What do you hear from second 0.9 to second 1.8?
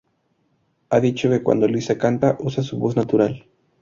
dicho que cuando